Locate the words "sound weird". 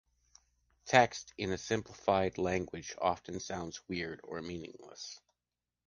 3.39-4.19